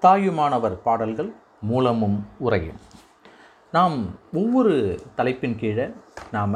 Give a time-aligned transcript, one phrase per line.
[0.00, 2.80] தாயுமானவர் பாடல்கள் மூலமும் உரையும்.
[3.72, 3.96] நாம்
[4.32, 5.86] ஒவ்வொரு தலைப்பின் கீழே
[6.32, 6.54] நாம்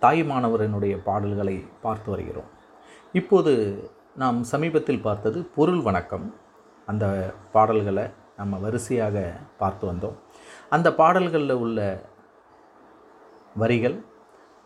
[0.00, 2.48] தாயுமானவரனுடைய பாடல்களை பார்த்து வருகிறோம்.
[3.12, 3.52] இப்போது
[4.16, 6.34] நாம் சமீபத்தில் பார்த்தது பொருள் வணக்கம்.
[6.86, 8.04] அந்த பாடல்களை
[8.36, 10.16] நம்ம வரிசையாக பார்த்து வந்தோம்.
[10.70, 12.02] அந்த பாடல்களில் உள்ள
[13.56, 14.04] வரிகள்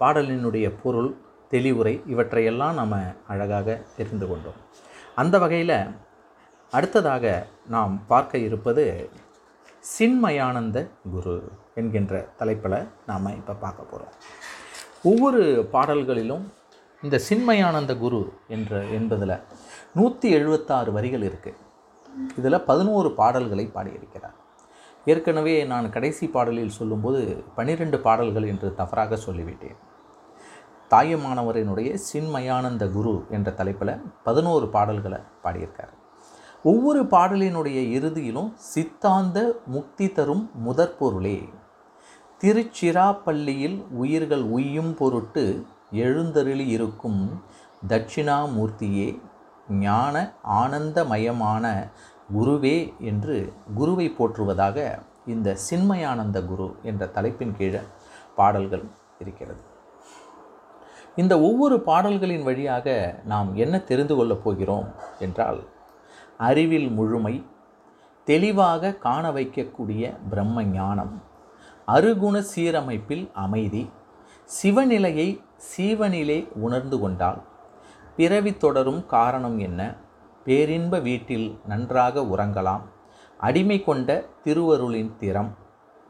[0.00, 1.16] பாடலினுடைய பொருள்
[1.50, 2.96] தெளிவுரை இவற்றையெல்லாம் நம்ம
[3.28, 4.58] அழகாக தெரிந்து கொண்டோம்.
[5.14, 5.76] அந்த வகையில்
[6.74, 7.24] அடுத்ததாக
[7.74, 8.84] நாம் பார்க்க இருப்பது
[9.84, 10.78] சின்மயானந்த
[11.14, 11.34] குரு
[11.80, 12.78] என்கின்ற தலைப்பில்
[13.08, 14.14] நாம் இப்போ பார்க்க போகிறோம்
[15.10, 15.42] ஒவ்வொரு
[15.74, 16.44] பாடல்களிலும்
[17.02, 18.20] இந்த சின்மயானந்த குரு
[18.56, 19.36] என்ற என்பதில்
[19.98, 21.60] நூற்றி எழுபத்தாறு வரிகள் இருக்குது
[22.38, 24.36] இதில் பதினோரு பாடல்களை பாடியிருக்கிறார்.
[25.06, 27.20] ஏற்கனவே நான் கடைசி பாடலில் சொல்லும்போது
[27.56, 29.78] பன்னிரெண்டு பாடல்கள் என்று தவறாக சொல்லிவிட்டேன்.
[30.90, 35.94] தாயமானவரினுடைய சின்மயானந்த குரு என்ற தலைப்பில் பதினோரு பாடல்களை பாடியிருக்கார்.
[36.64, 41.38] ஒவ்வொரு பாடலினுடைய இறுதியிலும் சித்தாந்த முக்தி தரும் முதற் பொருளே
[42.40, 45.44] திருச்சிராப்பள்ளியில் உயிர்கள் உய்யும் பொருட்டு
[45.90, 47.42] எழுந்தருளி இருக்கும்
[47.88, 49.20] தட்சிணாமூர்த்தியே
[49.68, 51.90] ஞான ஆனந்தமயமான
[52.34, 54.78] குருவே என்று குருவை போற்றுவதாக
[55.26, 57.80] இந்த சின்மயானந்த குரு என்ற தலைப்பின் கீழே
[58.36, 58.84] பாடல்கள்
[59.18, 59.62] இருக்கிறது.
[61.16, 62.88] இந்த ஒவ்வொரு பாடல்களின் வழியாக
[63.24, 65.60] நாம் என்ன தெரிந்து கொள்ளப் போகிறோம் என்றால்
[66.38, 67.34] அறிவில் முழுமை
[68.24, 71.14] தெளிவாக காண வைக்கக்கூடிய பிரம்ம ஞானம்
[71.88, 73.90] அருகுண சீரமைப்பில் அமைதி
[74.50, 75.28] சிவநிலையை
[75.70, 77.40] சீவனிலே உணர்ந்து கொண்டால்
[78.16, 79.80] பிறவி தொடரும் காரணம் என்ன?
[80.44, 82.82] பேரின்ப வீட்டில் நன்றாக உறங்கலாம்
[83.40, 85.52] அடிமை கொண்ட திருவருளின் திறம்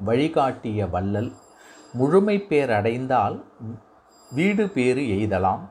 [0.01, 1.33] வழிகாட்டிய வள்ளல்
[1.95, 3.37] முழுமை பேரடைந்தால்
[4.33, 5.63] வீடு பேறு எய்தலாம்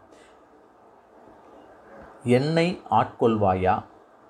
[2.23, 3.75] என்னை ஆட்கொள்வாயா?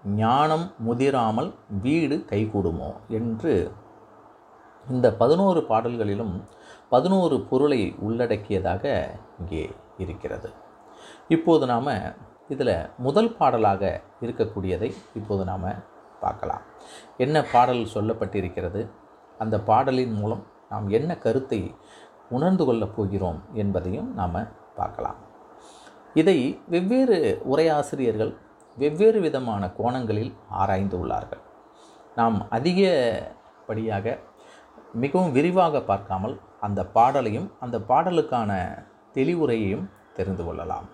[0.03, 1.49] ஞானம் முதிராமல்
[1.81, 3.71] வீடு கைகூடுமோ என்று
[4.89, 6.43] இந்த பதினோரு பாடல்களிலும்
[6.89, 8.83] பதினோரு பொருளை உள்ளடக்கியதாக
[9.39, 10.49] இங்கே இருக்கிறது.
[11.27, 11.89] இப்போது நாம்
[12.47, 15.67] இதில் முதல் பாடலாக இருக்கக்கூடியதை இப்போது நாம்
[16.19, 16.61] பார்க்கலாம்.
[17.17, 18.81] என்ன பாடல் சொல்லப்பட்டிருக்கிறது?
[19.37, 21.75] அந்த பாடலின் மூலம் நாம் என்ன கருத்தை
[22.29, 24.37] உணர்ந்து கொள்ளப் போகிறோம் என்பதையும் நாம்
[24.75, 25.19] பார்க்கலாம்.
[26.13, 27.17] இதை வெவ்வேறு
[27.51, 28.33] உரையாசிரியர்கள்
[28.77, 31.41] வெவ்வேறு விதமான கோணங்களில் ஆராய்ந்து உள்ளார்கள்.
[32.15, 34.19] நாம் அதிகப்படியாக
[34.93, 38.51] மிகவும் விரிவாக பார்க்காமல் அந்த பாடலையும் அந்த பாடலுக்கான
[39.13, 40.87] தெளிவுரையையும் தெரிந்து கொள்ளலாம்.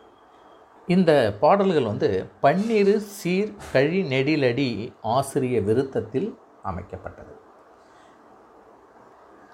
[0.88, 2.10] இந்த பாடல்கள் வந்து
[2.42, 6.30] பன்னிரு சீர் கழி நெடிலடி ஆசிரிய விருத்தத்தில்
[6.64, 7.34] அமைக்கப்பட்டது.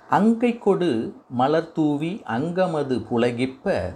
[0.09, 0.89] அங்கை கொடு
[1.29, 3.95] மலர் தூவி அங்கமது புலகிப்ப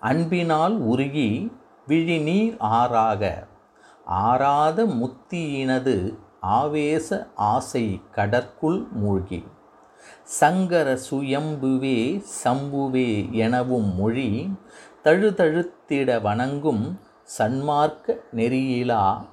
[0.00, 1.52] அன்பினால் உருகி
[1.86, 3.46] விழிநீர் ஆறாக
[4.06, 9.44] ஆறாத முத்தியினது ஆவேச ஆசை கடற்குள் மூழ்கி.
[10.22, 14.52] சங்கர சுயம்புவே சம்புவே எனவும் மொழி
[15.04, 17.00] தழுதழுத்திட வணங்கும்
[17.38, 19.26] சன்மார்க்க நெறியிலா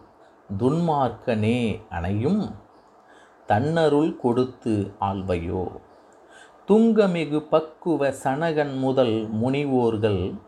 [0.58, 2.56] துன்மார்க்கனே அணையும்
[3.46, 5.72] தன்னருள் கொடுத்து ஆள்வையோ.
[6.68, 10.40] துங்கமிகு பக்குவ சனகன் முதல் முனிவோர்கள்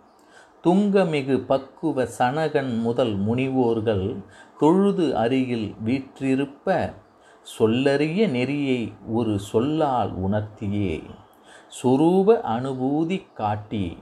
[0.66, 4.24] துங்கமிகு பக்குவ சனகன் முதல் முனிவோர்கள்
[4.60, 6.94] தொழுது அருகில் வீற்றிருப்ப
[7.60, 11.04] சொல்லறிய நெறியை ஒரு சொல்லால் உணர்த்தியே.
[11.82, 13.98] சுரூப அனுபூதி காட்டி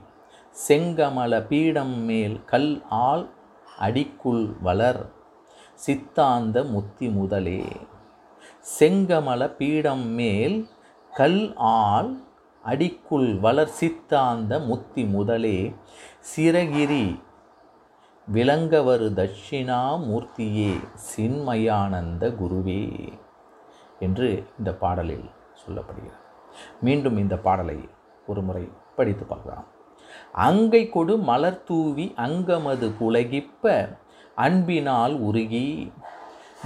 [0.68, 3.26] செங்கமல பீடம் மேல் கல் ஆள்
[3.80, 5.10] அடிக்குள் வளர்
[5.74, 7.62] சித்தாந்த முத்தி முதலே.
[8.78, 10.68] செங்கமல பீடம் மேல்
[11.12, 12.12] கல் ஆள்
[12.64, 15.74] அடிக்குள் வளர் சித்தாந்த முத்தி முதலே.
[16.32, 17.04] சிரகிரி
[18.28, 20.72] விளங்கவரு தட்சிணாமூர்த்தியே
[21.08, 22.84] சின்மயானந்த குருவே
[23.98, 25.26] என்று இந்த பாடலில்
[25.60, 26.22] சொல்லப்படுகிறது.
[26.80, 27.78] மீண்டும் இந்த பாடலை
[28.26, 28.64] ஒரு முறை
[28.96, 29.66] படித்து பார்க்கலாம்.
[30.48, 33.74] அங்கை கொடு மலர் தூவி அங்கமது புலகிப்ப
[34.34, 35.68] அன்பினால் உருகி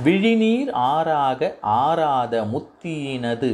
[0.04, 3.52] விழிநீர் ஆறாக ஆறாத முத்தியினது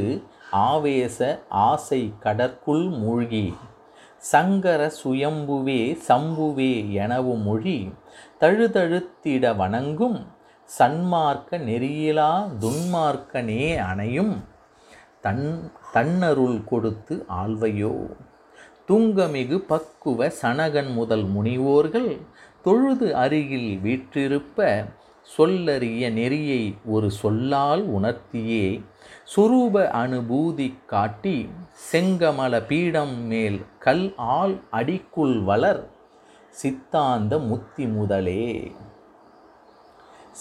[0.65, 1.19] ஆவேச
[1.67, 3.47] ஆசை கடற்குள் மூழ்கி
[4.25, 7.77] சங்கர சுயம்புவே சம்புவே எனவும் மொழி
[8.39, 10.19] தழுதழுத்திட வணங்கும்
[10.69, 12.29] சன்மார்க்க நெறியிலா
[12.61, 14.33] துன்மார்க்கனே அணையும்
[15.21, 15.45] தன்
[15.93, 17.93] தன்னருள் கொடுத்து ஆள்வையோ?
[18.87, 22.11] துங்கமிகு பக்குவ சனகன் முதல் முனிவோர்கள்
[22.61, 24.59] தொழுது அருகில் வீற்றிருப்ப
[25.37, 28.83] சொல்லறிய நெறியை ஒரு சொல்லால் உணர்த்தியே.
[29.35, 31.49] சுரூப அனுபூதி காட்டி
[31.91, 35.89] செங்கமல பீடம் மேல் கல் ஆள் அடிக்குள் வளர்
[36.49, 38.71] சித்தாந்த முத்தி முதலே.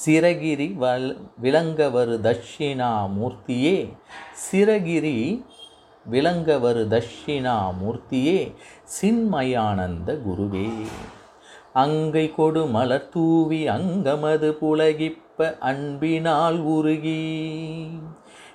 [0.06, 3.76] சிரகிரி வல் விளங்கவரு தட்சிணாமூர்த்தியே
[4.44, 5.44] சிரகிரி
[6.10, 8.54] விளங்கவரு தட்சிணாமூர்த்தியே
[9.00, 10.70] சின்மயானந்த குருவே.
[11.74, 17.22] அங்கை கொடு மலர் தூவி அங்கமது புலகிப்ப அன்பினால் உருகி.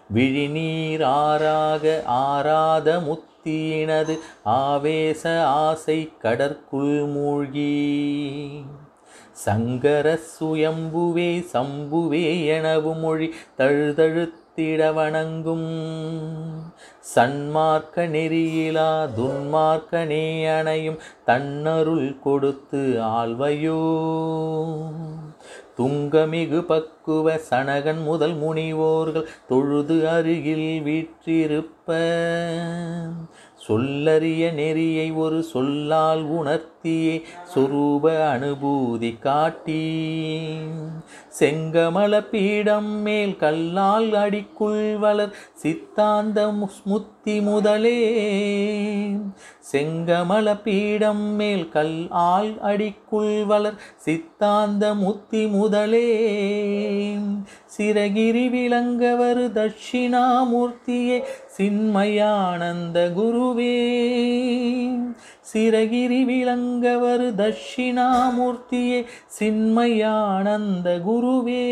[0.10, 7.74] விழிநீர் ஆறாக ஆராத முத்தியினது ஆவேச ஆசை கடற்குள் மூழ்கி.
[9.32, 13.34] சங்கர சுயம்புவே சம்புவே எனவு மொழி
[14.60, 15.72] தழுதழுத்திட வணங்கும்.
[17.16, 23.80] சன்மார்க்க நெறியிலா துன்மார்க்க நீ அணையும் தன்னருள் கொடுத்து ஆள்வையோ.
[25.78, 31.94] துங்கமிகு பக்குவ சனகன் முதல் முனிவோர்கள் தொழுது அருகில் வீற்றிருப்ப.
[33.68, 36.24] சொல்லறிய நெறியை ஒரு சொல்லால்
[36.84, 37.22] உணர்த்தியே
[37.56, 40.12] சுரூப அனுபூதி காட்டி.
[41.40, 46.52] செங்கமல பீடம் மேல் கல்லால் அடிக்குள் வளர் சித்தாந்த
[46.84, 48.12] முத்தி முதலே.
[49.72, 56.18] செங்கமல பீடம் மேல் கல் ஆள் அடிக்குள் வளர் சித்தாந்த முத்தி முதலே.
[57.78, 61.24] சிறகிரி விளங்கவர் தட்சிணாமூர்த்தியே
[61.58, 63.78] சின்மயானந்த குருவே.
[65.54, 66.26] சிரகிரி
[66.70, 68.98] விளங்கவர் தட்சிணாமூர்த்தியே
[69.40, 71.64] சின்மயானந்த குருவே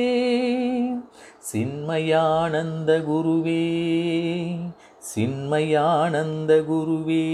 [1.50, 3.66] சின்மயானந்த குருவே
[5.10, 7.28] சின்மயானந்த குருவே.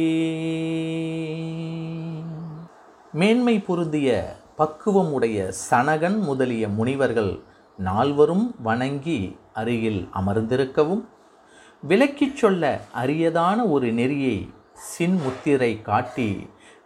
[3.13, 4.09] மேன்மை பொருந்திய
[4.55, 5.37] பக்குவம் உடைய
[5.69, 7.33] சனகன் முதலிய முனிவர்கள்
[7.79, 9.19] நால்வரும் வணங்கி
[9.53, 11.03] அருகில் அமர்ந்திருக்கவும்
[11.83, 12.63] விளக்கிச் சொல்ல
[13.03, 14.37] அரியதான ஒரு நெறியை
[14.93, 16.29] சின்முத்திரை காட்டி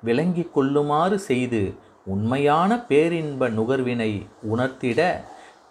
[0.03, 1.61] விளங்கிக் கொள்ளுமாறு செய்து
[2.05, 4.11] உண்மையான பேரின்ப நுகர்வினை
[4.55, 5.01] உணர்த்திட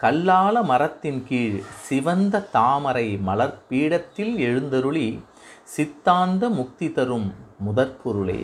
[0.00, 5.23] கல்லால மரத்தின் கீழ் சிவந்த தாமரை மலர் பீடத்தில் எழுந்தருளி
[5.62, 7.34] சித்தாந்த முக்தி தரும்
[7.67, 8.43] முதற்பொருளே.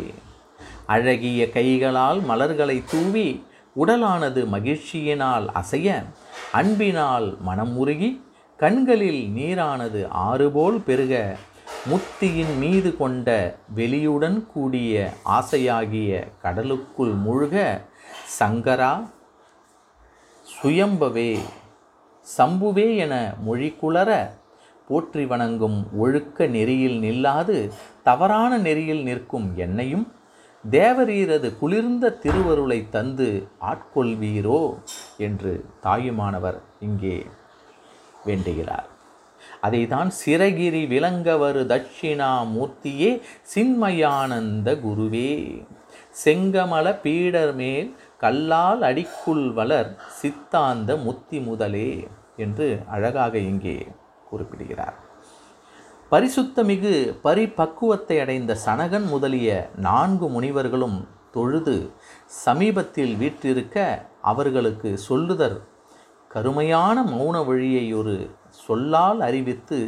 [0.86, 3.26] அழகிய கைகளால் மலர்களை தூவி
[3.76, 6.04] உடலானது மகிழ்ச்சியினால் அசைய
[6.52, 8.10] அன்பினால் மனம் உருகி
[8.56, 11.36] கண்களில் நீரானது ஆறுபோல் பெருக
[11.90, 13.28] முத்தியின் மீது கொண்ட
[13.76, 16.10] வெளியுடன் கூடிய ஆசையாகிய
[16.42, 17.56] கடலுக்குள் மூழ்க
[18.38, 18.90] சங்கரா
[20.46, 21.32] சுயம்பவே
[22.26, 24.10] சம்புவே என மொழிக்குளர
[24.88, 27.56] போற்றி வணங்கும் ஒழுக்க நெறியில் நில்லாது
[28.02, 30.06] தவறான நெறியில் நிற்கும் என்னையும்
[30.64, 33.28] தேவரீரது குளிர்ந்த திருவருளை தந்து
[33.72, 34.62] ஆட்கொள்வீரோ
[35.18, 37.26] என்று தாயுமானவர் இங்கே
[38.24, 38.88] வேண்டுகிறார்.
[39.62, 43.10] அதைதான் சிரகிரி விளங்கவரு தட்சிணாமூர்த்தியே
[43.54, 45.32] சின்மயானந்த குருவே.
[46.24, 49.90] செங்கமல பீடர் மேல் கல்லால் அடிக்குள் வளர்
[50.22, 53.78] சித்தாந்த முத்தி முதலே என்று அழகாக இங்கே
[54.30, 54.96] குறிப்பிடுகிறார்.
[56.10, 60.98] பரிசுத்தமிகு பரிபக்குவத்தை அடைந்த சனகன் முதலிய நான்கு முனிவர்களும்
[61.30, 61.76] தொழுது
[62.44, 63.76] சமீபத்தில் வீற்றிருக்க
[64.22, 65.56] அவர்களுக்கு சொல்லுதர்
[66.28, 68.16] கருமையான மௌன வழியை ஒரு
[68.52, 69.78] சொல்லால் அறிவித்து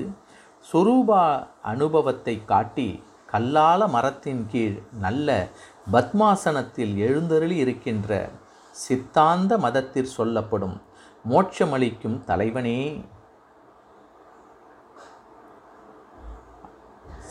[0.72, 2.88] சொரூபா அனுபவத்தை காட்டி
[3.32, 5.28] கல்லால மரத்தின் கீழ் நல்ல
[5.93, 8.31] பத்மாசனத்தில் எழுந்தருளி இருக்கின்ற
[8.70, 10.77] சித்தாந்த மதத்தில் சொல்லப்படும்
[11.31, 12.81] மோட்சமளிக்கும் தலைவனே.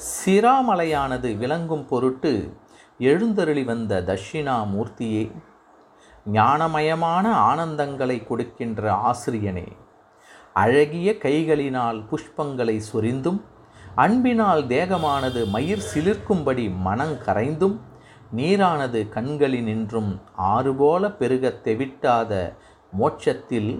[0.09, 2.33] சிராமலையானது விளங்கும் பொருட்டு
[2.97, 5.23] எழுந்தருளி வந்த தட்சிணாமூர்த்தியே
[6.33, 9.67] ஞானமயமான ஆனந்தங்களை கொடுக்கின்ற ஆசிரியனே.
[10.55, 13.39] அழகிய கைகளினால் புஷ்பங்களை சொரிந்தும்
[13.95, 17.75] அன்பினால் தேகமானது மயிர் சிலிர்க்கும்படி மனங்கரைந்தும்
[18.35, 20.11] நீரானது கண்களினின்றும்
[20.53, 22.31] ஆறுபோல பெருகத் தெவிட்டாத
[22.93, 23.71] மோட்சத்தில்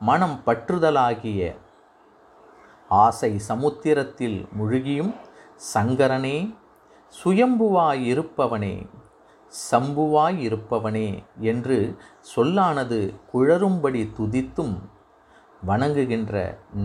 [0.00, 1.40] மனம் பற்றுதலாகிய
[2.88, 5.12] ஆசை சமுத்திரத்தில் முழுகியும்
[5.74, 6.38] சங்கரனே
[7.14, 8.74] சுயம்புவாயிருப்பவனே
[9.70, 11.08] சம்புவாயிருப்பவனே
[11.42, 11.78] என்று
[12.34, 12.98] சொல்லானது
[13.32, 14.74] குழறும்படி துதித்தும்
[15.66, 16.34] வணங்குகின்ற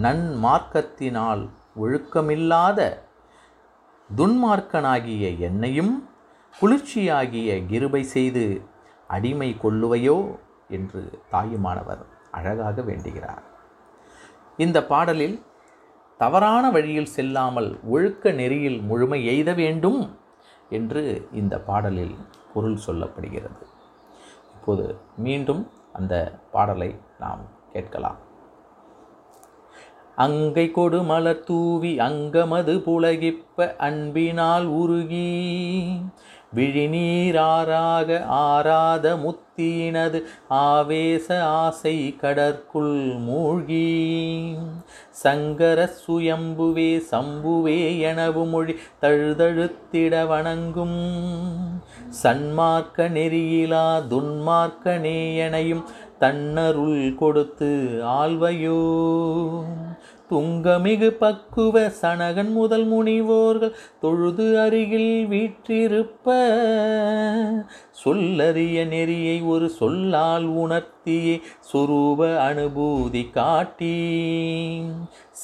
[0.03, 1.43] நன்மார்க்கத்தினால்
[1.79, 2.79] ஒழுக்கமில்லாத
[4.15, 5.93] துன்மார்க்கனாகிய என்னையும்
[6.62, 8.43] குளிர்ச்சியாகிய கிருபை செய்து
[9.07, 10.17] அடிமை கொள்ளுவையோ
[10.67, 13.43] என்று தாயுமானவர் அழகாக வேண்டுகிறார்.
[14.57, 15.38] இந்த பாடலில்
[16.17, 20.17] தவறான வழியில் செல்லாமல் ஒழுக்க நெறியில் முழுமை எய்த வேண்டும்
[20.69, 22.15] என்று இந்த பாடலில்
[22.53, 23.63] பொருள் சொல்லப்படுகிறது.
[24.55, 24.86] இப்போது
[25.17, 26.15] மீண்டும் அந்த
[26.51, 27.43] பாடலை நாம்
[27.74, 28.19] கேட்கலாம்.
[30.18, 35.28] அங்கை கொடு மலர் தூவி அங்கமது புலகிப்ப அன்பினால் உருகி.
[36.56, 43.90] விழிநீராராக ஆராத முத்தீனது ஆவேச ஆசை கடற்குள் மூழ்கி.
[45.10, 51.00] சங்கர சுயம்புவே சம்புவே எனவு மொழி தழுதழுத்திட வணங்கும்.
[52.24, 55.84] சன்மார்க்க நெறியிலா துன்மார்க்க நேயனையும்
[56.20, 58.82] தன்னருள் கொடுத்து ஆள்வையோ
[60.30, 66.26] துங்கமிகு பக்குவ சனகன் முதல் முனிவோர்கள் தொழுது அருகில் வீற்றிருப்ப.
[68.04, 71.42] சொல்லறிய நெறியை ஒரு சொல்லால் உணர்த்தியே
[71.74, 73.96] சுரூப அனுபூதி காட்டி.